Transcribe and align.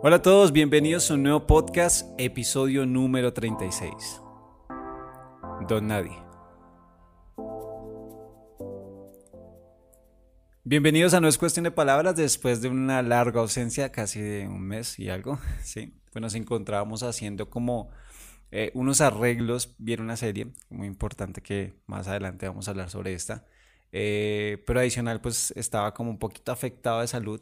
Hola 0.00 0.16
a 0.16 0.22
todos, 0.22 0.52
bienvenidos 0.52 1.10
a 1.10 1.14
un 1.14 1.24
nuevo 1.24 1.44
podcast, 1.48 2.08
episodio 2.18 2.86
número 2.86 3.32
36. 3.32 4.22
Don 5.68 5.88
Nadie. 5.88 6.16
Bienvenidos 10.62 11.14
a 11.14 11.20
No 11.20 11.26
es 11.26 11.36
cuestión 11.36 11.64
de 11.64 11.72
palabras 11.72 12.14
después 12.14 12.62
de 12.62 12.68
una 12.68 13.02
larga 13.02 13.40
ausencia, 13.40 13.90
casi 13.90 14.20
de 14.20 14.46
un 14.46 14.60
mes 14.60 15.00
y 15.00 15.08
algo, 15.08 15.40
sí. 15.64 15.92
Pues 16.12 16.22
nos 16.22 16.36
encontrábamos 16.36 17.02
haciendo 17.02 17.50
como 17.50 17.90
eh, 18.52 18.70
unos 18.74 19.00
arreglos, 19.00 19.74
vieron 19.78 20.04
una 20.04 20.16
serie 20.16 20.52
muy 20.70 20.86
importante 20.86 21.42
que 21.42 21.74
más 21.88 22.06
adelante 22.06 22.46
vamos 22.46 22.68
a 22.68 22.70
hablar 22.70 22.88
sobre 22.88 23.14
esta, 23.14 23.46
eh, 23.90 24.62
pero 24.64 24.78
adicional 24.78 25.20
pues 25.20 25.52
estaba 25.56 25.92
como 25.92 26.10
un 26.10 26.20
poquito 26.20 26.52
afectado 26.52 27.00
de 27.00 27.08
salud 27.08 27.40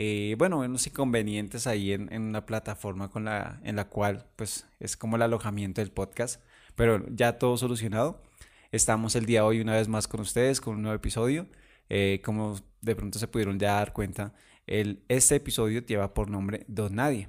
eh, 0.00 0.36
bueno, 0.38 0.60
unos 0.60 0.86
inconvenientes 0.86 1.66
ahí 1.66 1.92
en, 1.92 2.12
en, 2.12 2.22
una 2.22 2.46
plataforma 2.46 3.10
con 3.10 3.24
la, 3.24 3.58
en 3.64 3.74
la 3.74 3.88
cual 3.88 4.26
pues 4.36 4.68
es 4.78 4.96
como 4.96 5.16
el 5.16 5.22
alojamiento 5.22 5.80
del 5.80 5.90
podcast, 5.90 6.40
pero 6.76 7.04
ya 7.10 7.36
todo 7.36 7.56
solucionado. 7.56 8.22
Estamos 8.70 9.16
el 9.16 9.26
día 9.26 9.40
de 9.40 9.46
hoy 9.48 9.60
una 9.60 9.74
vez 9.74 9.88
más 9.88 10.06
con 10.06 10.20
ustedes 10.20 10.60
con 10.60 10.76
un 10.76 10.82
nuevo 10.82 10.94
episodio. 10.94 11.48
Eh, 11.88 12.20
como 12.24 12.60
de 12.80 12.94
pronto 12.94 13.18
se 13.18 13.26
pudieron 13.26 13.58
ya 13.58 13.72
dar 13.72 13.92
cuenta, 13.92 14.34
el, 14.68 15.02
este 15.08 15.34
episodio 15.34 15.84
lleva 15.84 16.14
por 16.14 16.30
nombre 16.30 16.64
Don 16.68 16.94
Nadie. 16.94 17.28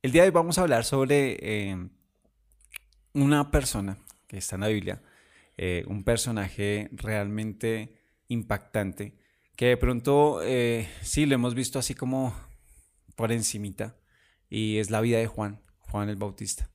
El 0.00 0.12
día 0.12 0.22
de 0.22 0.28
hoy 0.28 0.32
vamos 0.32 0.58
a 0.58 0.62
hablar 0.62 0.84
sobre 0.84 1.38
eh, 1.40 1.88
una 3.14 3.50
persona 3.50 3.98
que 4.28 4.38
está 4.38 4.54
en 4.54 4.60
la 4.60 4.68
Biblia, 4.68 5.02
un 5.88 6.04
personaje 6.04 6.88
realmente 6.92 7.98
impactante 8.28 9.18
que 9.56 9.66
de 9.66 9.76
pronto 9.76 10.40
eh, 10.42 10.88
sí 11.02 11.26
lo 11.26 11.34
hemos 11.34 11.54
visto 11.54 11.78
así 11.78 11.94
como 11.94 12.34
por 13.16 13.32
encimita 13.32 13.96
y 14.48 14.76
es 14.78 14.90
la 14.90 15.00
vida 15.00 15.18
de 15.18 15.26
Juan, 15.26 15.62
Juan 15.80 16.08
el 16.08 16.16
Bautista. 16.16 16.70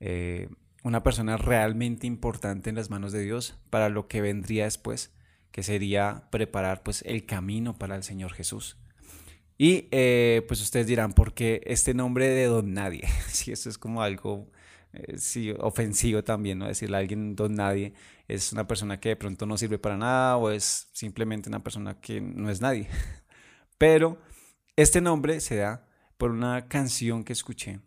Eh, 0.00 0.48
una 0.82 1.02
persona 1.02 1.36
realmente 1.36 2.06
importante 2.06 2.68
en 2.68 2.76
las 2.76 2.90
manos 2.90 3.12
de 3.12 3.22
Dios 3.22 3.58
para 3.70 3.88
lo 3.88 4.08
que 4.08 4.20
vendría 4.20 4.64
después, 4.64 5.14
que 5.50 5.62
sería 5.62 6.28
preparar 6.30 6.82
pues 6.82 7.02
el 7.06 7.26
camino 7.26 7.78
para 7.78 7.96
el 7.96 8.02
Señor 8.02 8.32
Jesús. 8.32 8.76
Y 9.58 9.88
eh, 9.90 10.44
pues 10.48 10.60
ustedes 10.60 10.86
dirán, 10.86 11.14
¿por 11.14 11.32
qué 11.32 11.62
este 11.64 11.94
nombre 11.94 12.28
de 12.28 12.44
Don 12.44 12.74
Nadie? 12.74 13.08
Si 13.28 13.52
eso 13.52 13.70
es 13.70 13.78
como 13.78 14.02
algo 14.02 14.50
sí, 15.16 15.52
ofensivo 15.58 16.24
también, 16.24 16.58
¿no? 16.58 16.66
Decirle 16.66 16.96
a 16.96 17.00
alguien 17.00 17.36
Don 17.36 17.54
Nadie 17.54 17.94
es 18.28 18.52
una 18.52 18.66
persona 18.66 18.98
que 19.00 19.10
de 19.10 19.16
pronto 19.16 19.46
no 19.46 19.56
sirve 19.56 19.78
para 19.78 19.96
nada 19.96 20.36
o 20.36 20.50
es 20.50 20.88
simplemente 20.92 21.48
una 21.48 21.62
persona 21.62 22.00
que 22.00 22.20
no 22.20 22.50
es 22.50 22.60
nadie. 22.60 22.88
Pero 23.78 24.18
este 24.76 25.00
nombre 25.00 25.40
se 25.40 25.56
da 25.56 25.86
por 26.16 26.30
una 26.30 26.68
canción 26.68 27.24
que 27.24 27.32
escuché 27.32 27.80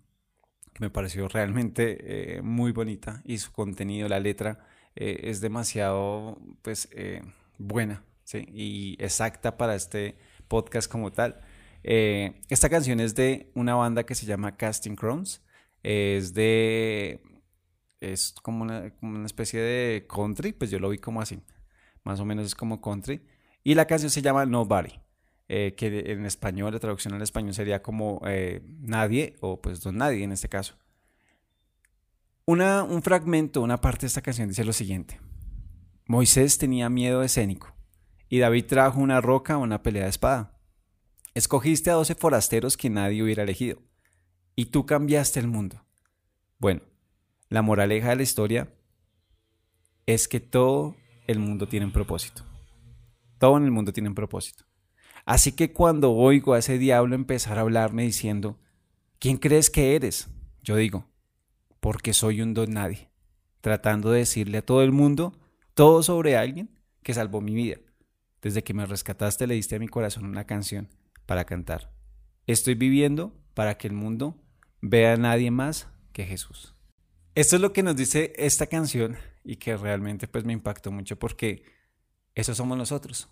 que 0.73 0.83
me 0.83 0.89
pareció 0.89 1.27
realmente 1.27 2.37
eh, 2.37 2.41
muy 2.41 2.71
bonita 2.71 3.21
y 3.25 3.37
su 3.39 3.51
contenido, 3.51 4.07
la 4.07 4.19
letra, 4.19 4.65
eh, 4.95 5.21
es 5.23 5.41
demasiado 5.41 6.39
pues 6.61 6.89
eh, 6.91 7.21
buena 7.57 8.03
y 8.33 8.95
exacta 8.99 9.57
para 9.57 9.75
este 9.75 10.15
podcast 10.47 10.89
como 10.89 11.11
tal. 11.11 11.41
esta 11.83 12.69
canción 12.69 12.99
es 12.99 13.15
de 13.15 13.51
una 13.55 13.75
banda 13.75 14.05
que 14.05 14.13
se 14.13 14.25
llama 14.25 14.55
Casting 14.55 14.95
Crowns. 14.95 15.41
Es 15.83 16.33
de 16.33 17.21
es 18.01 18.33
como 18.41 18.63
una, 18.63 18.91
especie 19.25 19.59
de 19.61 20.07
country, 20.07 20.53
pues 20.53 20.71
yo 20.71 20.79
lo 20.79 20.89
vi 20.89 20.97
como 20.97 21.21
así, 21.21 21.41
más 22.03 22.19
o 22.19 22.25
menos 22.25 22.45
es 22.45 22.55
como 22.55 22.81
country. 22.81 23.21
Y 23.63 23.75
la 23.75 23.85
canción 23.85 24.09
se 24.09 24.21
llama 24.21 24.45
Nobody, 24.45 24.93
eh, 25.47 25.75
que 25.75 26.11
en 26.11 26.25
español, 26.25 26.73
la 26.73 26.79
traducción 26.79 27.13
al 27.13 27.21
español 27.21 27.53
sería 27.53 27.81
como 27.81 28.21
eh, 28.25 28.61
nadie 28.79 29.35
o 29.41 29.61
pues 29.61 29.81
don 29.81 29.97
nadie 29.97 30.23
en 30.23 30.31
este 30.31 30.47
caso. 30.47 30.75
Una, 32.45 32.83
un 32.83 33.03
fragmento, 33.03 33.61
una 33.61 33.79
parte 33.81 34.01
de 34.01 34.07
esta 34.07 34.21
canción 34.21 34.47
dice 34.47 34.63
lo 34.63 34.73
siguiente. 34.73 35.19
Moisés 36.07 36.57
tenía 36.57 36.89
miedo 36.89 37.21
escénico 37.21 37.75
y 38.29 38.39
David 38.39 38.65
trajo 38.65 38.99
una 38.99 39.21
roca 39.21 39.55
a 39.55 39.57
una 39.57 39.83
pelea 39.83 40.03
de 40.03 40.09
espada. 40.09 40.57
Escogiste 41.35 41.91
a 41.91 41.93
doce 41.93 42.15
forasteros 42.15 42.75
que 42.75 42.89
nadie 42.89 43.21
hubiera 43.21 43.43
elegido 43.43 43.88
y 44.59 44.65
tú 44.65 44.85
cambiaste 44.85 45.39
el 45.39 45.47
mundo. 45.47 45.85
Bueno, 46.57 46.81
la 47.47 47.61
moraleja 47.61 48.09
de 48.09 48.17
la 48.17 48.23
historia 48.23 48.67
es 50.05 50.27
que 50.27 50.41
todo 50.41 50.97
el 51.27 51.39
mundo 51.39 51.69
tiene 51.69 51.85
un 51.85 51.93
propósito. 51.93 52.43
Todo 53.37 53.55
en 53.55 53.63
el 53.63 53.71
mundo 53.71 53.93
tiene 53.93 54.09
un 54.09 54.15
propósito. 54.15 54.65
Así 55.23 55.53
que 55.53 55.71
cuando 55.71 56.11
oigo 56.11 56.55
a 56.55 56.59
ese 56.59 56.77
diablo 56.77 57.15
empezar 57.15 57.57
a 57.57 57.61
hablarme 57.61 58.03
diciendo, 58.03 58.59
¿quién 59.17 59.37
crees 59.37 59.69
que 59.69 59.95
eres? 59.95 60.27
Yo 60.61 60.75
digo, 60.75 61.05
porque 61.79 62.11
soy 62.11 62.41
un 62.41 62.53
don 62.53 62.73
nadie, 62.73 63.09
tratando 63.61 64.11
de 64.11 64.19
decirle 64.19 64.57
a 64.57 64.65
todo 64.65 64.83
el 64.83 64.91
mundo 64.91 65.39
todo 65.73 66.03
sobre 66.03 66.35
alguien 66.35 66.69
que 67.01 67.13
salvó 67.13 67.39
mi 67.39 67.53
vida. 67.53 67.77
Desde 68.41 68.61
que 68.65 68.73
me 68.73 68.85
rescataste 68.85 69.47
le 69.47 69.55
diste 69.55 69.77
a 69.77 69.79
mi 69.79 69.87
corazón 69.87 70.25
una 70.25 70.43
canción 70.43 70.89
para 71.25 71.45
cantar. 71.45 71.93
Estoy 72.45 72.75
viviendo 72.75 73.33
para 73.53 73.77
que 73.77 73.87
el 73.87 73.93
mundo 73.93 74.35
vea 74.81 75.13
a 75.13 75.17
nadie 75.17 75.51
más 75.51 75.87
que 76.13 76.25
Jesús. 76.25 76.75
Esto 77.35 77.55
es 77.55 77.61
lo 77.61 77.73
que 77.73 77.83
nos 77.83 77.95
dice 77.95 78.33
esta 78.37 78.67
canción 78.67 79.17
y 79.43 79.57
que 79.57 79.77
realmente 79.77 80.27
pues 80.27 80.43
me 80.45 80.53
impactó 80.53 80.91
mucho 80.91 81.17
porque 81.17 81.63
eso 82.35 82.53
somos 82.55 82.77
nosotros. 82.77 83.29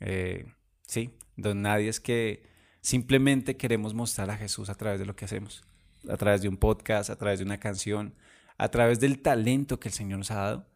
Eh, 0.00 0.46
sí, 0.86 1.16
don 1.36 1.62
nadie 1.62 1.88
es 1.88 2.00
que 2.00 2.48
simplemente 2.80 3.56
queremos 3.56 3.94
mostrar 3.94 4.30
a 4.30 4.36
Jesús 4.36 4.68
a 4.68 4.74
través 4.74 5.00
de 5.00 5.06
lo 5.06 5.16
que 5.16 5.24
hacemos, 5.24 5.64
a 6.08 6.16
través 6.16 6.42
de 6.42 6.48
un 6.48 6.56
podcast, 6.56 7.10
a 7.10 7.16
través 7.16 7.38
de 7.38 7.44
una 7.44 7.58
canción, 7.58 8.14
a 8.58 8.70
través 8.70 9.00
del 9.00 9.20
talento 9.20 9.80
que 9.80 9.88
el 9.88 9.94
Señor 9.94 10.18
nos 10.18 10.30
ha 10.30 10.36
dado. 10.36 10.68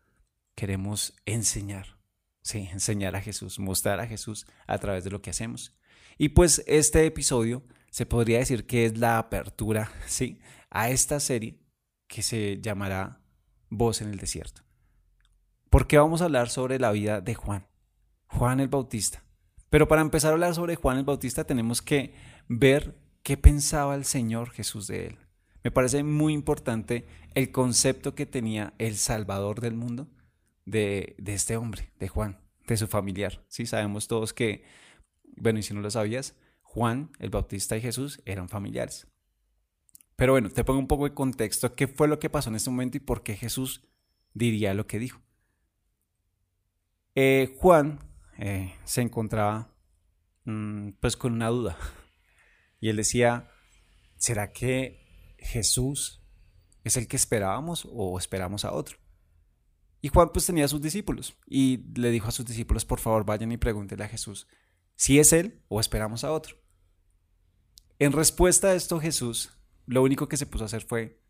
Queremos 0.55 1.15
enseñar, 1.25 1.99
sí, 2.43 2.69
enseñar 2.73 3.15
a 3.15 3.21
Jesús, 3.21 3.59
mostrar 3.59 4.01
a 4.01 4.07
Jesús 4.07 4.47
a 4.67 4.79
través 4.79 5.05
de 5.05 5.11
lo 5.11 5.23
que 5.23 5.31
hacemos. 5.31 5.77
Y 6.17 6.31
pues 6.31 6.65
este 6.67 7.07
episodio 7.07 7.63
se 7.99 8.07
podría 8.07 8.39
decir 8.39 8.65
que 8.65 8.85
es 8.85 8.97
la 8.97 9.19
apertura, 9.19 9.91
sí, 10.07 10.39
a 10.71 10.89
esta 10.89 11.19
serie 11.19 11.59
que 12.07 12.23
se 12.23 12.61
llamará 12.63 13.25
Voz 13.71 14.03
en 14.03 14.11
el 14.11 14.19
Desierto. 14.19 14.63
¿Por 15.69 15.89
qué 15.89 15.99
vamos 15.99 16.23
a 16.23 16.27
hablar 16.27 16.49
sobre 16.49 16.79
la 16.79 16.93
vida 16.93 17.21
de 17.21 17.35
Juan? 17.35 17.67
Juan 18.29 18.61
el 18.61 18.69
Bautista. 18.69 19.25
Pero 19.69 19.89
para 19.89 20.01
empezar 20.01 20.31
a 20.31 20.35
hablar 20.35 20.55
sobre 20.55 20.77
Juan 20.77 20.99
el 20.99 21.05
Bautista 21.05 21.43
tenemos 21.43 21.83
que 21.83 22.15
ver 22.47 22.97
qué 23.25 23.37
pensaba 23.37 23.97
el 23.97 24.05
Señor 24.05 24.51
Jesús 24.51 24.87
de 24.87 25.09
él. 25.09 25.19
Me 25.65 25.73
parece 25.73 26.05
muy 26.05 26.35
importante 26.35 27.05
el 27.35 27.51
concepto 27.51 28.15
que 28.15 28.27
tenía 28.27 28.75
el 28.79 28.95
Salvador 28.95 29.61
del 29.61 29.75
mundo 29.75 30.07
de, 30.67 31.17
de 31.19 31.35
este 31.35 31.57
hombre, 31.57 31.91
de 31.99 32.07
Juan, 32.07 32.39
de 32.65 32.77
su 32.77 32.87
familiar. 32.87 33.45
Sí, 33.49 33.67
sabemos 33.67 34.07
todos 34.07 34.33
que, 34.33 34.63
bueno, 35.37 35.59
y 35.59 35.65
si 35.65 35.75
no 35.75 35.81
lo 35.81 35.91
sabías, 35.91 36.37
Juan 36.79 37.11
el 37.19 37.31
Bautista 37.31 37.77
y 37.77 37.81
Jesús 37.81 38.23
eran 38.25 38.49
familiares. 38.49 39.09
Pero 40.15 40.35
bueno, 40.35 40.49
te 40.49 40.63
pongo 40.63 40.79
un 40.79 40.87
poco 40.87 41.09
de 41.09 41.15
contexto, 41.15 41.75
qué 41.75 41.89
fue 41.89 42.07
lo 42.07 42.21
que 42.21 42.31
pasó 42.31 42.51
en 42.51 42.55
este 42.55 42.71
momento 42.71 42.97
y 42.97 43.01
por 43.01 43.25
qué 43.25 43.35
Jesús 43.35 43.83
diría 44.33 44.75
lo 44.75 44.87
que 44.87 45.01
dijo. 45.01 45.21
Eh, 47.17 47.57
Juan 47.59 47.99
eh, 48.39 48.77
se 48.85 49.01
encontraba 49.01 49.75
mm, 50.45 50.91
pues 51.01 51.17
con 51.17 51.33
una 51.33 51.49
duda 51.49 51.77
y 52.81 52.91
él 52.91 52.97
decía, 52.97 53.51
¿será 54.17 54.53
que 54.53 55.35
Jesús 55.37 56.23
es 56.85 56.97
el 56.97 57.09
que 57.09 57.17
esperábamos 57.17 57.89
o 57.91 58.21
esperamos 58.21 58.65
a 58.65 58.73
otro? 58.73 58.99
Y 60.01 60.11
Juan 60.11 60.31
pues 60.33 60.47
tenía 60.47 60.67
a 60.67 60.69
sus 60.69 60.81
discípulos 60.81 61.37
y 61.45 61.79
le 61.99 62.13
dijo 62.13 62.29
a 62.29 62.33
sus 62.33 62.47
discípulos, 62.47 62.85
por 62.85 63.01
favor 63.01 63.25
vayan 63.25 63.51
y 63.51 63.57
pregúntenle 63.57 64.05
a 64.05 64.09
Jesús 64.09 64.47
si 64.95 65.19
es 65.19 65.33
él 65.33 65.61
o 65.67 65.81
esperamos 65.81 66.23
a 66.23 66.31
otro. 66.31 66.68
En 67.99 68.13
respuesta 68.13 68.69
a 68.69 68.75
esto 68.75 69.01
Jesús 69.01 69.51
lo 69.87 70.03
único 70.03 70.29
que 70.29 70.37
se 70.37 70.47
puso 70.47 70.65
a 70.65 70.67
hacer 70.67 70.83
fue 70.83 71.21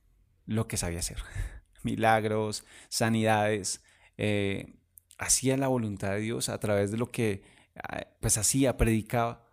lo 0.46 0.66
que 0.66 0.76
sabía 0.76 0.98
hacer. 0.98 1.18
Milagros, 1.82 2.64
sanidades, 2.88 3.82
eh, 4.16 4.74
hacía 5.16 5.56
la 5.56 5.68
voluntad 5.68 6.10
de 6.10 6.20
Dios 6.20 6.48
a 6.48 6.58
través 6.58 6.90
de 6.90 6.98
lo 6.98 7.10
que 7.10 7.42
ah, 7.76 8.06
pues 8.20 8.36
hacía, 8.36 8.76
predicaba. 8.76 9.46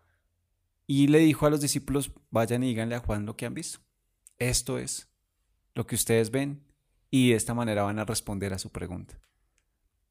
Y 0.87 1.07
le 1.07 1.19
dijo 1.19 1.45
a 1.45 1.49
los 1.49 1.61
discípulos, 1.61 2.11
vayan 2.31 2.63
y 2.63 2.67
díganle 2.67 2.95
a 2.95 2.99
Juan 2.99 3.25
lo 3.25 3.37
que 3.37 3.45
han 3.45 3.53
visto. 3.53 3.79
Esto 4.37 4.77
es 4.79 5.09
lo 5.75 5.85
que 5.85 5.95
ustedes 5.95 6.31
ven 6.31 6.65
y 7.09 7.29
de 7.29 7.35
esta 7.35 7.53
manera 7.53 7.83
van 7.83 7.99
a 7.99 8.05
responder 8.05 8.53
a 8.53 8.59
su 8.59 8.71
pregunta. 8.71 9.19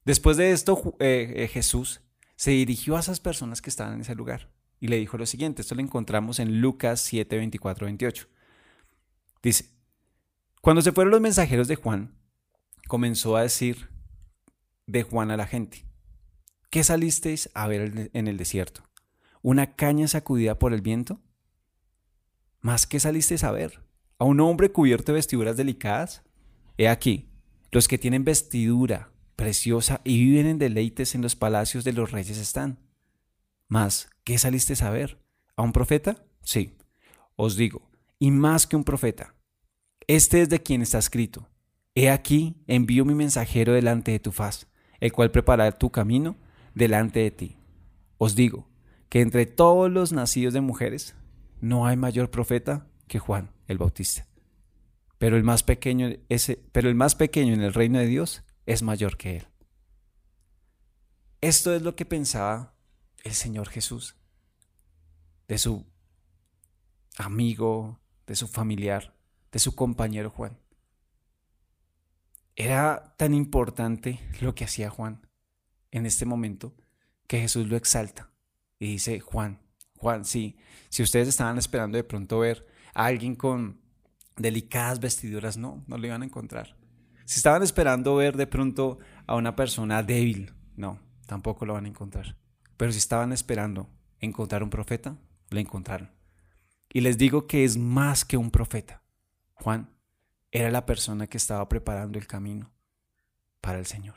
Después 0.05 0.37
de 0.37 0.53
esto, 0.53 0.97
eh, 1.01 1.33
eh, 1.37 1.49
Jesús 1.49 2.01
se 2.37 2.53
dirigió 2.53 2.97
a 2.97 3.01
esas 3.01 3.21
personas 3.21 3.61
que 3.61 3.71
estaban 3.71 3.95
en 3.95 4.01
ese 4.03 4.15
lugar 4.15 4.51
y 4.85 4.89
le 4.89 4.99
dijo 4.99 5.17
lo 5.17 5.25
siguiente, 5.25 5.63
esto 5.63 5.75
lo 5.75 5.81
encontramos 5.81 6.39
en 6.41 6.61
Lucas 6.61 7.01
7, 7.01 7.39
24, 7.39 7.87
28. 7.87 8.29
Dice, 9.43 9.71
cuando 10.61 10.83
se 10.83 10.93
fueron 10.93 11.11
los 11.11 11.23
mensajeros 11.23 11.69
de 11.69 11.77
Juan, 11.77 12.19
comenzó 12.87 13.35
a 13.35 13.41
decir 13.41 13.89
de 14.87 15.03
Juan 15.03 15.31
a 15.31 15.39
la 15.39 15.47
gente, 15.47 15.87
¿qué 16.69 16.85
salisteis 16.85 17.49
a 17.55 17.67
ver 17.67 18.11
en 18.13 18.29
el 18.29 18.37
desierto? 18.37 18.83
¿Una 19.41 19.75
caña 19.75 20.07
sacudida 20.07 20.59
por 20.59 20.75
el 20.75 20.83
viento? 20.83 21.19
¿Más 22.61 22.87
que 22.87 23.01
saliste 23.01 23.37
a 23.41 23.53
ver? 23.53 23.83
¿A 24.19 24.27
un 24.27 24.39
hombre 24.41 24.71
cubierto 24.71 25.13
de 25.13 25.17
vestiduras 25.17 25.57
delicadas? 25.57 26.25
He 26.77 26.91
aquí, 26.91 27.31
los 27.73 27.89
que 27.89 27.97
tienen 27.97 28.23
vestidura 28.23 29.15
preciosa 29.35 30.03
y 30.05 30.23
viven 30.23 30.45
en 30.45 30.59
deleites 30.59 31.15
en 31.15 31.23
los 31.23 31.37
palacios 31.37 31.85
de 31.85 31.95
los 31.95 32.11
reyes 32.11 32.37
están. 32.37 32.84
Mas, 33.75 34.09
¿qué 34.23 34.39
saliste 34.39 34.73
a 34.85 34.91
ver? 34.91 35.19
¿A 35.57 35.63
un 35.63 35.73
profeta? 35.73 36.25
Sí, 36.43 36.77
os 37.35 37.57
digo, 37.57 37.91
y 38.21 38.31
más 38.31 38.69
que 38.69 38.77
un 38.77 38.85
profeta. 38.85 39.35
Este 40.07 40.43
es 40.43 40.49
de 40.49 40.63
quien 40.63 40.81
está 40.81 40.99
escrito. 40.99 41.49
He 41.97 42.09
aquí, 42.09 42.63
envío 42.69 43.05
mi 43.05 43.17
mensajero 43.17 43.73
delante 43.73 44.13
de 44.13 44.21
tu 44.21 44.31
faz, 44.31 44.69
el 45.01 45.11
cual 45.11 45.33
preparará 45.33 45.77
tu 45.77 45.91
camino 45.91 46.37
delante 46.77 47.19
de 47.19 47.33
ti. 47.33 47.59
Os 48.17 48.37
digo 48.37 48.69
que 49.09 49.23
entre 49.23 49.45
todos 49.45 49.91
los 49.91 50.13
nacidos 50.13 50.55
de 50.55 50.61
mujeres 50.61 51.17
no 51.61 51.85
hay 51.85 51.97
mayor 51.97 52.31
profeta 52.31 52.87
que 53.09 53.19
Juan 53.19 53.51
el 53.67 53.79
Bautista. 53.79 54.29
Pero 55.19 55.37
el 55.37 55.43
más 55.43 55.65
pequeño, 55.65 56.11
ese, 56.29 56.63
pero 56.71 56.89
el 56.89 56.95
más 56.95 57.17
pequeño 57.17 57.53
en 57.53 57.63
el 57.63 57.75
reino 57.75 57.99
de 57.99 58.07
Dios 58.07 58.45
es 58.67 58.85
mayor 58.85 59.17
que 59.17 59.39
él. 59.39 59.47
Esto 61.41 61.75
es 61.75 61.83
lo 61.83 61.97
que 61.97 62.05
pensaba 62.05 62.74
el 63.25 63.35
Señor 63.35 63.69
Jesús 63.69 64.15
de 65.49 65.59
su 65.59 65.85
amigo, 67.19 67.99
de 68.27 68.37
su 68.37 68.47
familiar, 68.47 69.15
de 69.51 69.59
su 69.59 69.75
compañero 69.75 70.31
Juan. 70.31 70.59
Era 72.57 73.15
tan 73.17 73.35
importante 73.35 74.21
lo 74.41 74.55
que 74.55 74.65
hacía 74.65 74.91
Juan 74.91 75.27
en 75.91 76.07
este 76.07 76.25
momento 76.25 76.75
que 77.27 77.41
Jesús 77.41 77.67
lo 77.67 77.77
exalta 77.77 78.31
y 78.79 78.87
dice, 78.87 79.21
Juan, 79.21 79.61
Juan, 79.99 80.25
sí, 80.25 80.57
si 80.91 81.03
ustedes 81.03 81.29
estaban 81.29 81.59
esperando 81.59 81.97
de 81.97 82.05
pronto 82.05 82.39
ver 82.39 82.67
a 82.95 83.07
alguien 83.07 83.35
con 83.35 83.81
delicadas 84.37 85.01
vestiduras, 85.01 85.57
no, 85.57 85.83
no 85.87 85.99
lo 85.99 86.07
iban 86.07 86.23
a 86.23 86.27
encontrar. 86.27 86.77
Si 87.25 87.39
estaban 87.39 87.63
esperando 87.63 88.15
ver 88.17 88.37
de 88.37 88.47
pronto 88.47 88.99
a 89.27 89.37
una 89.37 89.57
persona 89.57 90.03
débil, 90.03 90.53
no, 90.77 91.01
tampoco 91.27 91.65
lo 91.65 91.73
van 91.73 91.87
a 91.87 91.89
encontrar. 91.89 92.37
Pero 92.77 92.93
si 92.93 92.99
estaban 92.99 93.33
esperando 93.33 93.89
encontrar 94.21 94.63
un 94.63 94.71
profeta, 94.71 95.17
lo 95.51 95.61
encontraron. 95.61 96.11
Y 96.93 97.01
les 97.01 97.19
digo 97.19 97.47
que 97.47 97.65
es 97.65 97.77
más 97.77 98.25
que 98.25 98.37
un 98.37 98.51
profeta. 98.51 99.03
Juan 99.55 99.91
era 100.51 100.71
la 100.71 100.87
persona 100.87 101.27
que 101.27 101.37
estaba 101.37 101.69
preparando 101.69 102.19
el 102.19 102.27
camino 102.27 102.73
para 103.61 103.79
el 103.79 103.87
Señor. 103.87 104.17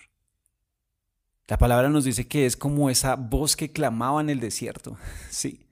La 1.47 1.57
palabra 1.57 1.89
nos 1.89 2.03
dice 2.03 2.27
que 2.27 2.45
es 2.45 2.57
como 2.57 2.89
esa 2.89 3.15
voz 3.15 3.55
que 3.55 3.71
clamaba 3.71 4.21
en 4.21 4.29
el 4.29 4.39
desierto. 4.39 4.97
Sí. 5.29 5.63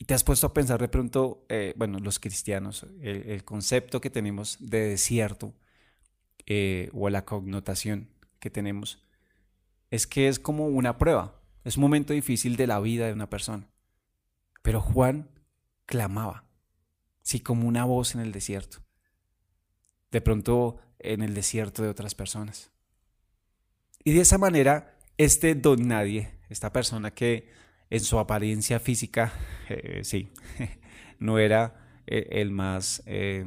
Y 0.00 0.04
te 0.04 0.14
has 0.14 0.22
puesto 0.22 0.46
a 0.46 0.54
pensar 0.54 0.80
de 0.80 0.86
pronto, 0.86 1.44
eh, 1.48 1.74
bueno, 1.76 1.98
los 1.98 2.20
cristianos, 2.20 2.86
el, 3.00 3.42
concepto 3.44 4.00
que 4.00 4.10
tenemos 4.10 4.56
de 4.60 4.90
desierto 4.90 5.54
eh, 6.46 6.88
o 6.92 7.10
la 7.10 7.24
connotación 7.24 8.08
que 8.38 8.48
tenemos 8.48 9.07
es 9.90 10.06
que 10.06 10.28
es 10.28 10.38
como 10.38 10.66
una 10.66 10.98
prueba, 10.98 11.40
es 11.64 11.76
un 11.76 11.82
momento 11.82 12.12
difícil 12.12 12.56
de 12.56 12.66
la 12.66 12.80
vida 12.80 13.06
de 13.06 13.12
una 13.12 13.30
persona. 13.30 13.68
Pero 14.62 14.80
Juan 14.80 15.30
clamaba, 15.86 16.44
sí, 17.22 17.40
como 17.40 17.66
una 17.66 17.84
voz 17.84 18.14
en 18.14 18.20
el 18.20 18.32
desierto. 18.32 18.78
De 20.10 20.20
pronto 20.20 20.78
en 20.98 21.22
el 21.22 21.34
desierto 21.34 21.82
de 21.82 21.88
otras 21.88 22.14
personas. 22.14 22.70
Y 24.04 24.12
de 24.12 24.20
esa 24.20 24.38
manera, 24.38 24.96
este 25.16 25.54
don 25.54 25.88
nadie, 25.88 26.38
esta 26.48 26.72
persona 26.72 27.12
que 27.12 27.50
en 27.90 28.00
su 28.00 28.18
apariencia 28.18 28.80
física, 28.80 29.32
eh, 29.68 30.00
sí, 30.04 30.32
no 31.18 31.38
era 31.38 32.02
eh, 32.06 32.28
el 32.32 32.50
más, 32.50 33.02
eh, 33.06 33.44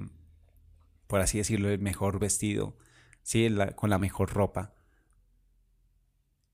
por 1.07 1.21
así 1.21 1.37
decirlo, 1.37 1.69
el 1.69 1.79
mejor 1.79 2.19
vestido, 2.19 2.77
sí, 3.23 3.47
con 3.75 3.89
la 3.89 3.97
mejor 3.97 4.33
ropa. 4.33 4.73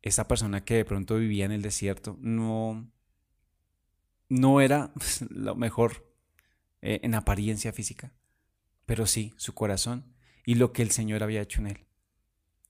Esa 0.08 0.28
persona 0.28 0.64
que 0.64 0.76
de 0.76 0.86
pronto 0.86 1.18
vivía 1.18 1.46
en 1.46 1.52
el 1.52 1.62
desierto 1.62 2.18
no, 2.22 2.90
no 4.30 4.62
era 4.62 4.92
lo 5.30 5.56
mejor 5.56 6.08
en 6.82 7.16
apariencia 7.16 7.74
física, 7.74 8.14
pero 8.86 9.06
sí 9.06 9.34
su 9.36 9.54
corazón 9.54 10.06
y 10.46 10.56
lo 10.56 10.72
que 10.72 10.82
el 10.82 10.92
Señor 10.92 11.24
había 11.24 11.42
hecho 11.42 11.60
en 11.60 11.68
él. 11.68 11.86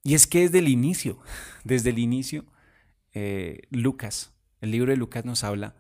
Y 0.03 0.15
es 0.15 0.25
que 0.25 0.41
desde 0.41 0.59
el 0.59 0.69
inicio, 0.69 1.19
desde 1.63 1.91
el 1.91 1.99
inicio, 1.99 2.45
Lucas 3.69 4.33
el 4.61 4.71
libro 4.71 4.91
de 4.91 4.97
Lucas 4.97 5.25
nos 5.25 5.43
habla, 5.43 5.75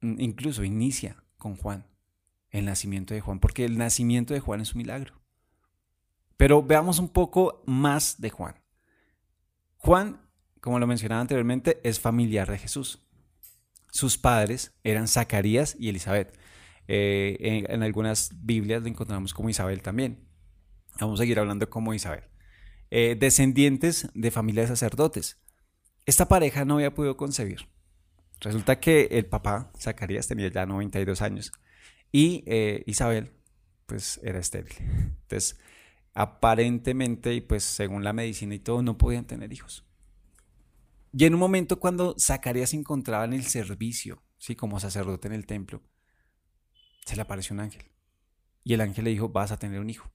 mm, 0.00 0.20
incluso 0.20 0.64
inicia 0.64 1.22
con 1.38 1.56
Juan, 1.56 1.86
el 2.50 2.64
nacimiento 2.64 3.14
de 3.14 3.20
Juan, 3.20 3.40
porque 3.40 3.64
el 3.64 3.78
nacimiento 3.78 4.34
de 4.34 4.40
Juan 4.40 4.60
es 4.60 4.74
un 4.74 4.78
milagro. 4.78 5.20
Pero 6.36 6.62
veamos 6.62 6.98
un 6.98 7.08
poco 7.08 7.62
más 7.66 8.20
de 8.20 8.30
Juan. 8.30 8.56
Juan, 9.78 10.20
como 10.60 10.78
lo 10.78 10.86
mencionaba 10.86 11.20
anteriormente, 11.20 11.80
es 11.84 12.00
familiar 12.00 12.50
de 12.50 12.58
Jesús. 12.58 13.06
Sus 13.90 14.18
padres 14.18 14.74
eran 14.84 15.08
Zacarías 15.08 15.76
y 15.78 15.88
Elizabeth. 15.88 16.36
Eh, 16.88 17.64
en, 17.68 17.82
algunas 17.82 18.30
Biblias 18.44 18.82
lo 18.82 18.88
encontramos 18.88 19.34
como 19.34 19.48
Isabel 19.48 19.82
también. 19.82 20.28
Vamos 21.00 21.20
a 21.20 21.22
seguir 21.22 21.38
hablando 21.38 21.68
como 21.70 21.94
Isabel. 21.94 22.24
Eh, 22.90 23.16
descendientes 23.18 24.08
de 24.14 24.30
familia 24.30 24.62
de 24.62 24.68
sacerdotes. 24.68 25.38
Esta 26.04 26.28
pareja 26.28 26.64
no 26.64 26.74
había 26.74 26.94
podido 26.94 27.16
concebir. 27.16 27.68
Resulta 28.40 28.78
que 28.78 29.08
el 29.12 29.26
papá, 29.26 29.72
Zacarías, 29.78 30.28
tenía 30.28 30.48
ya 30.48 30.66
92 30.66 31.22
años 31.22 31.52
y 32.12 32.44
eh, 32.46 32.82
Isabel, 32.86 33.32
pues 33.86 34.20
era 34.22 34.38
estéril. 34.38 34.74
Entonces, 34.78 35.58
aparentemente, 36.14 37.34
y 37.34 37.40
pues 37.40 37.64
según 37.64 38.04
la 38.04 38.12
medicina 38.12 38.54
y 38.54 38.58
todo, 38.58 38.82
no 38.82 38.98
podían 38.98 39.26
tener 39.26 39.52
hijos. 39.52 39.84
Y 41.12 41.24
en 41.24 41.34
un 41.34 41.40
momento 41.40 41.78
cuando 41.78 42.14
Zacarías 42.18 42.70
se 42.70 42.76
encontraba 42.76 43.24
en 43.24 43.32
el 43.32 43.44
servicio, 43.44 44.22
¿sí? 44.38 44.56
como 44.56 44.80
sacerdote 44.80 45.28
en 45.28 45.34
el 45.34 45.46
templo, 45.46 45.82
se 47.04 47.16
le 47.16 47.22
apareció 47.22 47.54
un 47.54 47.60
ángel. 47.60 47.90
Y 48.64 48.74
el 48.74 48.80
ángel 48.80 49.04
le 49.04 49.10
dijo, 49.10 49.28
vas 49.28 49.52
a 49.52 49.58
tener 49.58 49.80
un 49.80 49.90
hijo. 49.90 50.10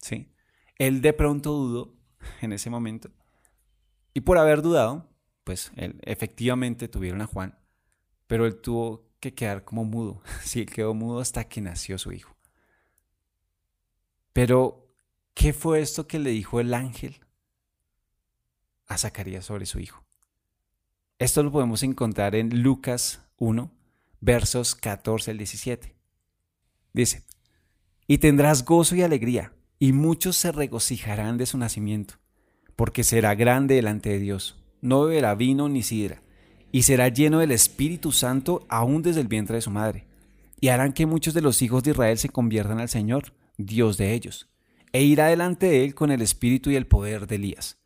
¿Sí? 0.00 0.34
Él 0.76 1.00
de 1.00 1.12
pronto 1.12 1.52
dudó 1.52 1.96
en 2.40 2.52
ese 2.52 2.70
momento. 2.70 3.10
Y 4.12 4.20
por 4.20 4.38
haber 4.38 4.62
dudado, 4.62 5.08
pues 5.44 5.72
él, 5.76 6.00
efectivamente 6.02 6.88
tuvieron 6.88 7.20
a 7.22 7.26
Juan, 7.26 7.58
pero 8.26 8.46
él 8.46 8.60
tuvo 8.60 9.10
que 9.20 9.34
quedar 9.34 9.64
como 9.64 9.84
mudo. 9.84 10.22
Sí, 10.42 10.60
él 10.60 10.66
quedó 10.66 10.94
mudo 10.94 11.20
hasta 11.20 11.48
que 11.48 11.60
nació 11.60 11.98
su 11.98 12.12
hijo. 12.12 12.36
Pero, 14.32 14.92
¿qué 15.34 15.52
fue 15.52 15.80
esto 15.80 16.08
que 16.08 16.18
le 16.18 16.30
dijo 16.30 16.58
el 16.58 16.74
ángel 16.74 17.20
a 18.86 18.98
Zacarías 18.98 19.44
sobre 19.44 19.66
su 19.66 19.78
hijo? 19.78 20.04
Esto 21.18 21.42
lo 21.42 21.52
podemos 21.52 21.82
encontrar 21.82 22.34
en 22.34 22.62
Lucas 22.62 23.22
1, 23.38 23.70
versos 24.20 24.74
14 24.74 25.30
al 25.30 25.38
17. 25.38 25.94
Dice, 26.92 27.24
y 28.06 28.18
tendrás 28.18 28.64
gozo 28.64 28.96
y 28.96 29.02
alegría, 29.02 29.52
y 29.78 29.92
muchos 29.92 30.36
se 30.36 30.52
regocijarán 30.52 31.38
de 31.38 31.46
su 31.46 31.58
nacimiento, 31.58 32.14
porque 32.76 33.04
será 33.04 33.34
grande 33.34 33.76
delante 33.76 34.10
de 34.10 34.18
Dios 34.18 34.64
no 34.84 35.06
beberá 35.06 35.34
vino 35.34 35.70
ni 35.70 35.82
sidra, 35.82 36.22
y 36.70 36.82
será 36.82 37.08
lleno 37.08 37.38
del 37.38 37.52
Espíritu 37.52 38.12
Santo 38.12 38.66
aún 38.68 39.00
desde 39.00 39.22
el 39.22 39.28
vientre 39.28 39.56
de 39.56 39.62
su 39.62 39.70
madre. 39.70 40.06
Y 40.60 40.68
harán 40.68 40.92
que 40.92 41.06
muchos 41.06 41.32
de 41.32 41.40
los 41.40 41.62
hijos 41.62 41.82
de 41.82 41.92
Israel 41.92 42.18
se 42.18 42.28
conviertan 42.28 42.78
al 42.80 42.90
Señor, 42.90 43.32
Dios 43.56 43.96
de 43.96 44.12
ellos, 44.12 44.50
e 44.92 45.02
irá 45.02 45.28
delante 45.28 45.66
de 45.66 45.84
él 45.84 45.94
con 45.94 46.10
el 46.10 46.20
espíritu 46.20 46.70
y 46.70 46.76
el 46.76 46.86
poder 46.86 47.26
de 47.26 47.36
Elías, 47.36 47.78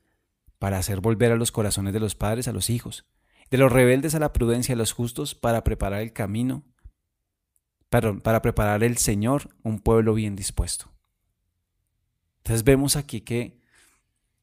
para 0.58 0.78
hacer 0.78 1.00
volver 1.00 1.30
a 1.30 1.36
los 1.36 1.52
corazones 1.52 1.92
de 1.92 2.00
los 2.00 2.16
padres 2.16 2.48
a 2.48 2.52
los 2.52 2.68
hijos, 2.68 3.06
de 3.50 3.58
los 3.58 3.72
rebeldes 3.72 4.14
a 4.14 4.18
la 4.18 4.32
prudencia 4.32 4.74
de 4.74 4.78
los 4.78 4.92
justos, 4.92 5.34
para 5.34 5.64
preparar 5.64 6.02
el 6.02 6.12
camino, 6.12 6.64
perdón, 7.88 8.20
para 8.20 8.42
preparar 8.42 8.84
el 8.84 8.96
Señor 8.98 9.54
un 9.62 9.80
pueblo 9.80 10.14
bien 10.14 10.36
dispuesto. 10.36 10.92
Entonces 12.38 12.64
vemos 12.64 12.96
aquí 12.96 13.20
que 13.20 13.60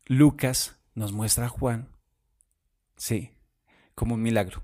Lucas 0.05 0.77
nos 0.93 1.11
muestra 1.11 1.45
a 1.45 1.49
Juan 1.49 1.95
Sí, 2.97 3.31
como 3.93 4.15
un 4.15 4.21
milagro. 4.21 4.63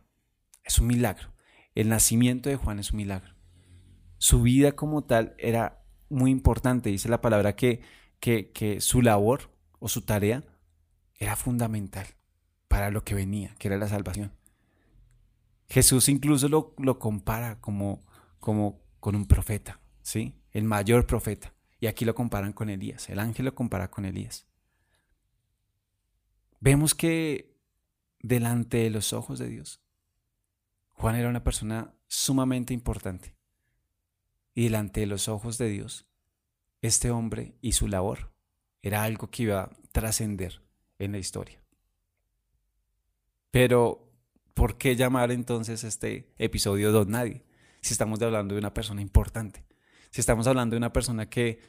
Es 0.64 0.80
un 0.80 0.88
milagro. 0.88 1.34
El 1.76 1.90
nacimiento 1.90 2.50
de 2.50 2.56
Juan 2.56 2.80
es 2.80 2.92
un 2.92 2.98
milagro. 2.98 3.36
Su 4.18 4.42
vida 4.42 4.74
como 4.74 5.04
tal 5.04 5.36
era 5.38 5.84
muy 6.10 6.32
importante. 6.32 6.90
Dice 6.90 7.10
la 7.10 7.22
palabra 7.22 7.56
que, 7.56 7.82
que, 8.20 8.78
su 8.80 9.02
labor 9.02 9.52
o 9.80 9.88
su 9.88 10.02
tarea 10.02 10.44
era 11.18 11.36
fundamental 11.36 12.08
para 12.72 12.90
lo 12.90 13.04
que 13.04 13.16
venía, 13.16 13.54
que 13.60 13.68
era 13.68 13.78
la 13.78 13.90
salvación. 13.90 14.32
Jesús 15.68 16.08
incluso 16.08 16.48
lo, 16.48 16.74
lo 16.78 17.00
compara 17.00 17.60
como, 17.60 18.06
como 18.40 18.82
con 19.02 19.14
un 19.14 19.26
profeta, 19.26 19.82
¿sí? 20.02 20.40
El 20.52 20.64
mayor 20.64 21.06
profeta. 21.06 21.54
Y 21.82 21.88
aquí 21.88 22.06
lo 22.06 22.16
comparan 22.16 22.54
con 22.54 22.70
Elías. 22.70 23.10
El 23.10 23.20
ángel 23.20 23.44
lo 23.44 23.56
compara 23.56 23.92
con 23.92 24.06
Elías. 24.06 24.48
Vemos 26.62 26.96
que 26.96 27.58
delante 28.22 28.78
de 28.78 28.90
los 28.90 29.12
ojos 29.12 29.38
de 29.38 29.50
Dios. 29.50 29.82
Juan 30.88 31.18
era 31.18 31.28
una 31.28 31.44
persona 31.44 31.94
sumamente 32.08 32.74
importante. 32.74 33.36
y 34.54 34.64
delante 34.66 35.02
de 35.02 35.08
los 35.08 35.28
ojos 35.28 35.58
de 35.58 35.68
Dios, 35.68 36.08
este 36.82 37.12
hombre 37.12 37.58
y 37.62 37.74
su 37.74 37.88
labor 37.88 38.34
era 38.82 39.04
algo 39.04 39.30
que 39.30 39.44
iba 39.44 39.64
a 39.64 39.70
trascender 39.92 40.62
en 41.00 41.12
la 41.12 41.18
historia. 41.18 41.61
Pero, 43.52 44.10
¿por 44.54 44.78
qué 44.78 44.96
llamar 44.96 45.32
entonces 45.32 45.84
este 45.84 46.34
episodio 46.38 46.92
Don 46.92 47.12
Nadie? 47.12 47.44
Si 47.82 47.94
estamos 47.94 48.22
hablando 48.22 48.56
de 48.56 48.60
una 48.60 48.74
persona 48.74 49.02
importante, 49.02 49.66
si 50.10 50.22
estamos 50.22 50.48
hablando 50.48 50.74
de 50.74 50.78
una 50.78 50.94
persona 50.94 51.30
que 51.30 51.60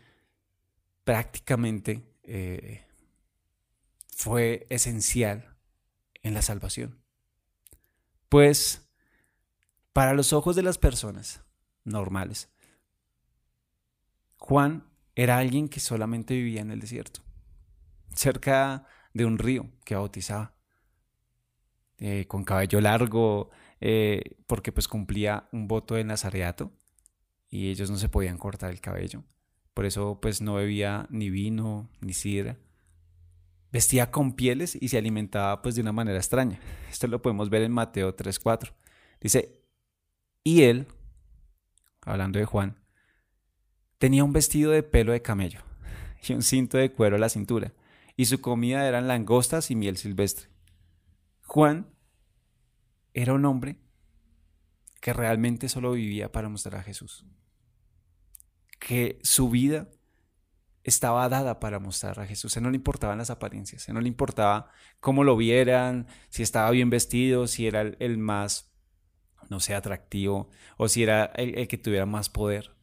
prácticamente 1.04 2.04
eh, 2.22 2.84
fue 4.14 4.66
esencial 4.70 5.56
en 6.22 6.34
la 6.34 6.42
salvación. 6.42 7.00
Pues, 8.28 8.88
para 9.92 10.14
los 10.14 10.32
ojos 10.32 10.56
de 10.56 10.62
las 10.62 10.78
personas 10.78 11.42
normales, 11.84 12.48
Juan 14.36 14.88
era 15.14 15.38
alguien 15.38 15.68
que 15.68 15.80
solamente 15.80 16.34
vivía 16.34 16.60
en 16.60 16.70
el 16.70 16.80
desierto, 16.80 17.22
cerca 18.14 18.86
de 19.12 19.24
un 19.24 19.38
río 19.38 19.70
que 19.84 19.94
bautizaba, 19.94 20.54
eh, 22.04 22.26
con 22.26 22.42
cabello 22.42 22.80
largo, 22.80 23.50
eh, 23.80 24.34
porque 24.48 24.72
pues 24.72 24.88
cumplía 24.88 25.48
un 25.52 25.68
voto 25.68 25.94
de 25.94 26.02
nazareato 26.02 26.72
y 27.48 27.70
ellos 27.70 27.92
no 27.92 27.96
se 27.96 28.08
podían 28.08 28.38
cortar 28.38 28.72
el 28.72 28.80
cabello. 28.80 29.22
Por 29.72 29.86
eso 29.86 30.18
pues 30.20 30.42
no 30.42 30.54
bebía 30.54 31.06
ni 31.10 31.30
vino 31.30 31.88
ni 32.00 32.12
sidra. 32.12 32.58
Vestía 33.70 34.10
con 34.10 34.32
pieles 34.32 34.76
y 34.80 34.88
se 34.88 34.98
alimentaba 34.98 35.62
pues 35.62 35.76
de 35.76 35.80
una 35.80 35.92
manera 35.92 36.18
extraña. 36.18 36.58
Esto 36.90 37.06
lo 37.06 37.22
podemos 37.22 37.50
ver 37.50 37.62
en 37.62 37.70
Mateo 37.70 38.16
3:4. 38.16 38.72
Dice, 39.20 39.62
y 40.42 40.62
él, 40.64 40.88
hablando 42.00 42.40
de 42.40 42.46
Juan, 42.46 42.80
tenía 43.98 44.24
un 44.24 44.32
vestido 44.32 44.72
de 44.72 44.82
pelo 44.82 45.12
de 45.12 45.22
camello 45.22 45.60
y 46.28 46.32
un 46.32 46.42
cinto 46.42 46.78
de 46.78 46.90
cuero 46.90 47.14
a 47.14 47.20
la 47.20 47.28
cintura, 47.28 47.72
y 48.16 48.24
su 48.24 48.40
comida 48.40 48.88
eran 48.88 49.06
langostas 49.06 49.70
y 49.70 49.76
miel 49.76 49.96
silvestre. 49.96 50.51
Juan 51.52 51.86
era 53.12 53.34
un 53.34 53.44
hombre 53.44 53.76
que 55.02 55.12
realmente 55.12 55.68
solo 55.68 55.92
vivía 55.92 56.32
para 56.32 56.48
mostrar 56.48 56.76
a 56.76 56.82
Jesús. 56.82 57.26
Que 58.78 59.18
su 59.22 59.50
vida 59.50 59.90
estaba 60.82 61.28
dada 61.28 61.60
para 61.60 61.78
mostrar 61.78 62.18
a 62.20 62.26
Jesús. 62.26 62.56
A 62.56 62.62
no 62.62 62.70
le 62.70 62.76
importaban 62.76 63.18
las 63.18 63.28
apariencias, 63.28 63.86
a 63.86 63.92
no 63.92 64.00
le 64.00 64.08
importaba 64.08 64.70
cómo 64.98 65.24
lo 65.24 65.36
vieran, 65.36 66.06
si 66.30 66.42
estaba 66.42 66.70
bien 66.70 66.88
vestido, 66.88 67.46
si 67.46 67.66
era 67.66 67.82
el, 67.82 68.16
más, 68.16 68.72
no 69.50 69.60
sé, 69.60 69.74
atractivo 69.74 70.48
o 70.78 70.88
si 70.88 71.02
era 71.02 71.26
el, 71.36 71.68
que 71.68 71.76
tuviera 71.76 72.06
más 72.06 72.30
poder. 72.30 72.74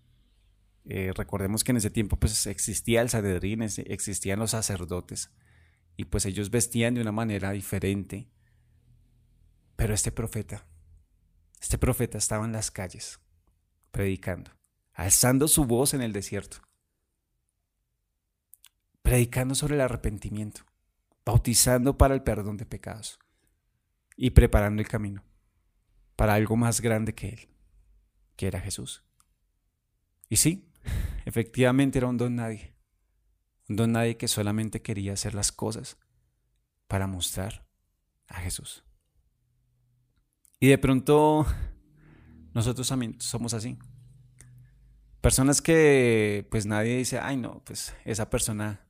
Eh, 0.86 1.12
recordemos 1.16 1.64
que 1.64 1.72
en 1.72 1.78
ese 1.78 1.90
tiempo 1.90 2.18
pues 2.18 2.46
existía 2.46 3.02
el 3.02 3.10
Sanedrín, 3.10 3.64
existían 3.64 4.38
los 4.38 4.52
sacerdotes 4.52 5.32
y 5.98 6.06
pues 6.06 6.28
ellos 6.28 6.52
vestían 6.52 6.94
de 6.94 7.02
una 7.02 7.12
manera 7.12 7.50
diferente. 7.50 8.30
Pero 9.80 9.94
este 9.94 10.12
profeta, 10.12 10.68
este 11.62 11.78
profeta 11.78 12.18
estaba 12.18 12.44
en 12.44 12.52
las 12.52 12.70
calles 12.70 13.22
predicando, 13.92 14.52
alzando 14.94 15.48
su 15.48 15.64
voz 15.64 15.94
en 15.94 16.02
el 16.02 16.12
desierto 16.12 16.60
predicando 19.10 19.56
sobre 19.56 19.74
el 19.74 19.82
arrepentimiento, 19.82 20.62
bautizando 21.26 21.98
para 21.98 22.14
el 22.14 22.22
perdón 22.22 22.58
de 22.58 22.68
pecados 22.68 23.18
y 24.16 24.30
preparando 24.30 24.84
el 24.84 24.88
camino 24.88 25.24
para 26.16 26.36
algo 26.36 26.56
más 26.56 26.80
grande 26.80 27.16
que 27.16 27.30
Él, 27.30 27.50
que 28.36 28.46
era 28.46 28.60
Jesús. 28.60 29.04
Y 30.28 30.36
sí, 30.36 30.70
efectivamente 31.26 31.98
era 31.98 32.06
un 32.06 32.18
don 32.18 32.36
nadie, 32.36 32.76
un 33.68 33.78
don 33.78 33.94
nadie 33.94 34.16
que 34.16 34.28
solamente 34.28 34.84
quería 34.84 35.14
hacer 35.14 35.34
las 35.34 35.52
cosas 35.52 35.98
para 36.88 37.08
mostrar 37.08 37.66
a 38.28 38.36
Jesús. 38.42 38.84
Y 40.60 40.68
de 40.68 40.78
pronto 40.78 41.46
nosotros 42.54 42.88
también 42.88 43.16
somos 43.20 43.54
así. 43.54 43.78
Personas 45.22 45.62
que 45.62 46.48
pues 46.50 46.66
nadie 46.66 46.98
dice, 46.98 47.20
ay 47.20 47.38
no, 47.38 47.62
pues 47.66 47.94
esa 48.06 48.30
persona 48.30 48.90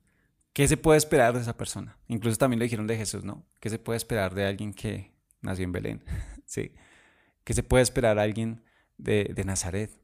¿Qué 0.52 0.66
se 0.66 0.76
puede 0.76 0.98
esperar 0.98 1.34
de 1.34 1.40
esa 1.40 1.56
persona? 1.56 1.96
Incluso 2.08 2.36
también 2.36 2.58
le 2.58 2.64
dijeron 2.64 2.86
de 2.86 2.96
Jesús, 2.96 3.24
¿no? 3.24 3.46
¿Qué 3.60 3.70
se 3.70 3.78
puede 3.78 3.96
esperar 3.96 4.34
de 4.34 4.46
alguien 4.46 4.74
que 4.74 5.12
nació 5.42 5.64
en 5.64 5.72
Belén? 5.72 6.04
sí. 6.44 6.72
¿Qué 7.44 7.54
se 7.54 7.62
puede 7.62 7.82
esperar 7.82 8.16
de 8.16 8.22
alguien 8.22 8.64
de, 8.98 9.32
Nazaret? 9.44 9.96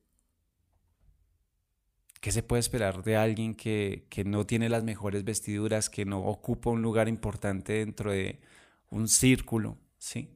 ¿Qué 2.20 2.30
se 2.30 2.42
puede 2.42 2.60
esperar 2.60 3.02
de 3.02 3.16
alguien 3.16 3.54
que, 3.54 4.06
que, 4.08 4.24
no 4.24 4.46
tiene 4.46 4.68
las 4.68 4.84
mejores 4.84 5.24
vestiduras, 5.24 5.90
que 5.90 6.04
no 6.04 6.20
ocupa 6.20 6.70
un 6.70 6.80
lugar 6.80 7.08
importante 7.08 7.74
dentro 7.74 8.12
de 8.12 8.40
un 8.90 9.08
círculo? 9.08 9.78
¿Sí? 9.98 10.30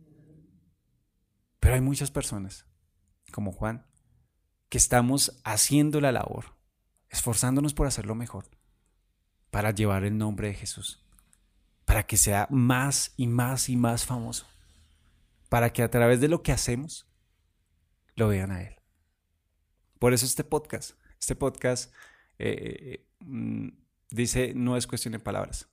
Pero 1.60 1.74
hay 1.74 1.80
muchas 1.80 2.10
personas, 2.10 2.66
como 3.30 3.52
Juan, 3.52 3.86
que 4.68 4.78
estamos 4.78 5.40
haciendo 5.44 6.00
la 6.00 6.12
labor, 6.12 6.56
esforzándonos 7.08 7.74
por 7.74 7.86
hacerlo 7.86 8.14
mejor 8.14 8.48
para 9.50 9.72
llevar 9.72 10.04
el 10.04 10.16
nombre 10.16 10.48
de 10.48 10.54
Jesús, 10.54 11.04
para 11.84 12.06
que 12.06 12.16
sea 12.16 12.46
más 12.50 13.12
y 13.16 13.26
más 13.26 13.68
y 13.68 13.76
más 13.76 14.06
famoso, 14.06 14.46
para 15.48 15.72
que 15.72 15.82
a 15.82 15.90
través 15.90 16.20
de 16.20 16.28
lo 16.28 16.42
que 16.42 16.52
hacemos 16.52 17.08
lo 18.14 18.28
vean 18.28 18.52
a 18.52 18.62
Él. 18.62 18.76
Por 19.98 20.14
eso 20.14 20.24
este 20.24 20.44
podcast, 20.44 20.92
este 21.18 21.34
podcast 21.34 21.92
eh, 22.38 23.06
mm, 23.20 23.68
dice 24.10 24.54
no 24.54 24.76
es 24.76 24.86
cuestión 24.86 25.12
de 25.12 25.18
palabras, 25.18 25.68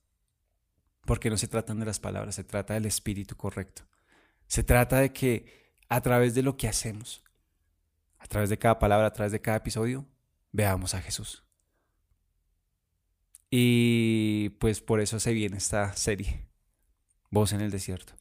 porque 1.06 1.30
no 1.30 1.38
se 1.38 1.48
tratan 1.48 1.78
de 1.78 1.86
las 1.86 2.00
palabras, 2.00 2.34
se 2.34 2.44
trata 2.44 2.74
del 2.74 2.86
espíritu 2.86 3.36
correcto. 3.36 3.82
Se 4.46 4.62
trata 4.62 4.98
de 4.98 5.12
que 5.12 5.67
a 5.88 6.00
través 6.00 6.34
de 6.34 6.42
lo 6.42 6.56
que 6.56 6.68
hacemos, 6.68 7.22
a 8.18 8.26
través 8.26 8.50
de 8.50 8.58
cada 8.58 8.78
palabra, 8.78 9.06
a 9.06 9.12
través 9.12 9.32
de 9.32 9.40
cada 9.40 9.58
episodio, 9.58 10.06
veamos 10.52 10.94
a 10.94 11.02
Jesús. 11.02 11.44
Y 13.50 14.50
pues 14.60 14.80
por 14.80 15.00
eso 15.00 15.18
se 15.20 15.32
viene 15.32 15.56
esta 15.56 15.94
serie, 15.94 16.46
Voz 17.30 17.52
en 17.52 17.60
el 17.60 17.70
Desierto. 17.70 18.14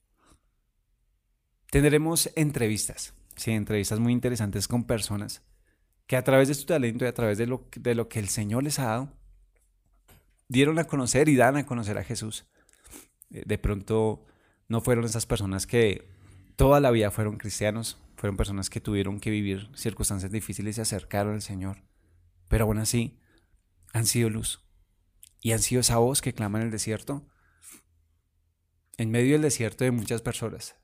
Tendremos 1.70 2.30
entrevistas, 2.36 3.14
sí, 3.36 3.52
entrevistas 3.52 4.00
muy 4.00 4.14
interesantes 4.14 4.68
con 4.68 4.86
personas 4.86 5.42
que 6.06 6.16
a 6.16 6.24
través 6.24 6.48
de 6.48 6.54
su 6.54 6.66
talento 6.66 7.04
y 7.04 7.10
a 7.10 7.14
través 7.14 7.38
de 7.38 7.48
lo, 7.48 7.68
de 7.76 7.94
lo 7.94 8.08
que 8.08 8.20
el 8.20 8.30
Señor 8.30 8.64
les 8.64 8.80
ha 8.80 8.86
dado, 8.86 9.14
dieron 10.48 10.80
a 10.80 10.86
conocer 10.86 11.28
y 11.28 11.36
dan 11.36 11.58
a 11.58 11.66
conocer 11.66 11.98
a 11.98 12.04
Jesús. 12.04 12.46
Eh, 13.32 13.44
de 13.46 13.58
pronto 13.58 14.26
no 14.70 14.80
fueron 14.80 15.04
esas 15.04 15.26
personas 15.26 15.68
que 15.68 16.08
toda 16.58 16.82
la 16.82 16.92
vida 16.92 17.12
fueron 17.12 17.38
cristianos, 17.38 17.98
fueron 18.18 18.36
personas 18.36 18.70
que 18.70 18.82
tuvieron 18.82 19.22
que 19.22 19.30
vivir 19.30 19.70
circunstancias 19.76 20.32
difíciles 20.32 20.72
y 20.72 20.76
se 20.76 20.82
acercaron 20.82 21.36
al 21.36 21.42
Señor, 21.42 21.84
pero 22.50 22.66
aún 22.66 22.80
así 22.80 23.22
han 23.94 24.06
sido 24.06 24.30
luz 24.30 24.68
y 25.40 25.54
han 25.54 25.60
sido 25.60 25.82
esa 25.82 26.00
voz 26.00 26.22
que 26.22 26.34
clama 26.34 26.60
en 26.60 26.66
el 26.66 26.72
desierto, 26.72 27.30
en 28.98 29.12
medio 29.12 29.34
del 29.34 29.44
desierto 29.44 29.84
de 29.84 29.92
muchas 29.92 30.22
personas, 30.22 30.76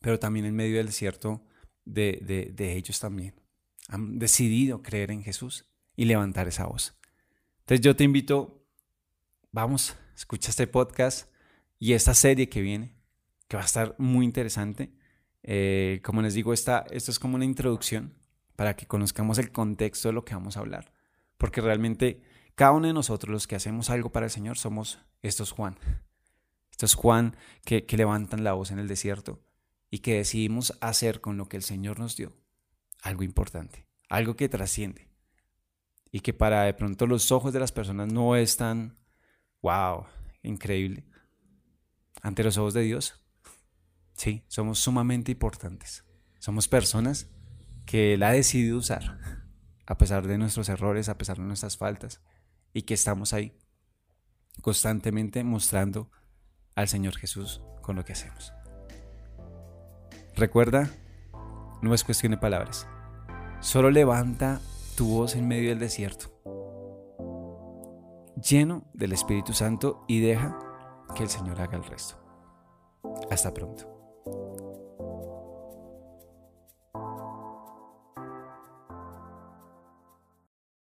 pero 0.00 0.18
también 0.18 0.44
en 0.44 0.54
medio 0.54 0.76
del 0.76 0.86
desierto 0.86 1.44
de, 1.86 2.54
ellos 2.58 3.00
también. 3.00 3.40
Han 3.88 4.18
decidido 4.18 4.82
creer 4.82 5.10
en 5.10 5.22
Jesús 5.22 5.70
y 5.94 6.04
levantar 6.04 6.46
esa 6.46 6.66
voz. 6.66 6.98
Entonces 7.60 7.80
yo 7.80 7.96
te 7.96 8.04
invito, 8.04 8.68
vamos, 9.50 9.96
escucha 10.14 10.50
este 10.50 10.66
podcast 10.66 11.32
y 11.78 11.94
esta 11.94 12.12
serie 12.12 12.50
que 12.50 12.60
viene, 12.60 12.95
que 13.48 13.56
va 13.56 13.62
a 13.62 13.66
estar 13.66 13.94
muy 13.98 14.24
interesante. 14.24 14.92
Eh, 15.42 16.00
como 16.04 16.22
les 16.22 16.34
digo, 16.34 16.52
esta, 16.52 16.84
esto 16.90 17.10
es 17.10 17.18
como 17.18 17.36
una 17.36 17.44
introducción 17.44 18.14
para 18.56 18.74
que 18.74 18.86
conozcamos 18.86 19.38
el 19.38 19.52
contexto 19.52 20.08
de 20.08 20.14
lo 20.14 20.24
que 20.24 20.34
vamos 20.34 20.56
a 20.56 20.60
hablar. 20.60 20.92
Porque 21.36 21.60
realmente 21.60 22.22
cada 22.54 22.72
uno 22.72 22.86
de 22.86 22.94
nosotros, 22.94 23.30
los 23.30 23.46
que 23.46 23.56
hacemos 23.56 23.90
algo 23.90 24.10
para 24.10 24.26
el 24.26 24.30
Señor, 24.30 24.58
somos 24.58 24.98
estos 25.22 25.52
Juan. 25.52 25.78
Estos 26.70 26.94
Juan 26.94 27.36
que, 27.64 27.86
que 27.86 27.96
levantan 27.96 28.44
la 28.44 28.54
voz 28.54 28.70
en 28.70 28.78
el 28.78 28.88
desierto 28.88 29.42
y 29.90 30.00
que 30.00 30.14
decidimos 30.14 30.76
hacer 30.80 31.20
con 31.20 31.36
lo 31.36 31.48
que 31.48 31.56
el 31.56 31.62
Señor 31.62 31.98
nos 31.98 32.16
dio 32.16 32.32
algo 33.02 33.22
importante, 33.22 33.86
algo 34.08 34.34
que 34.36 34.48
trasciende 34.48 35.08
y 36.10 36.20
que 36.20 36.32
para 36.32 36.62
de 36.62 36.74
pronto 36.74 37.06
los 37.06 37.30
ojos 37.30 37.52
de 37.52 37.60
las 37.60 37.72
personas 37.72 38.12
no 38.12 38.36
es 38.36 38.56
tan, 38.56 38.96
wow, 39.62 40.06
increíble. 40.42 41.04
Ante 42.22 42.42
los 42.42 42.56
ojos 42.58 42.74
de 42.74 42.82
Dios, 42.82 43.20
sí, 44.16 44.44
somos 44.48 44.78
sumamente 44.78 45.32
importantes. 45.32 46.04
Somos 46.38 46.68
personas 46.68 47.28
que 47.84 48.14
Él 48.14 48.22
ha 48.22 48.32
decidido 48.32 48.78
usar, 48.78 49.18
a 49.86 49.98
pesar 49.98 50.26
de 50.26 50.38
nuestros 50.38 50.68
errores, 50.68 51.08
a 51.08 51.18
pesar 51.18 51.38
de 51.38 51.44
nuestras 51.44 51.76
faltas 51.76 52.20
y 52.72 52.82
que 52.82 52.94
estamos 52.94 53.32
ahí 53.32 53.56
constantemente 54.60 55.44
mostrando 55.44 56.10
al 56.74 56.88
Señor 56.88 57.16
Jesús 57.16 57.62
con 57.82 57.96
lo 57.96 58.04
que 58.04 58.12
hacemos. 58.12 58.52
Recuerda, 60.34 60.90
no 61.82 61.94
es 61.94 62.04
cuestión 62.04 62.32
de 62.32 62.38
palabras, 62.38 62.86
Solo 63.60 63.90
levanta 63.90 64.60
tu 64.96 65.08
voz 65.08 65.34
en 65.34 65.48
medio 65.48 65.70
del 65.70 65.78
desierto, 65.78 66.30
lleno 68.36 68.84
del 68.92 69.12
Espíritu 69.12 69.54
Santo 69.54 70.04
y 70.06 70.20
deja 70.20 70.58
que 71.14 71.22
el 71.22 71.30
Señor 71.30 71.60
haga 71.60 71.76
el 71.76 71.84
resto. 71.84 72.16
Hasta 73.30 73.52
pronto. 73.52 73.95